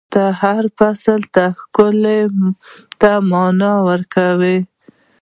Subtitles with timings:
[0.13, 1.21] •ته د هر فصل
[1.59, 2.17] ښکلا
[3.01, 4.57] ته معنا ورکوې.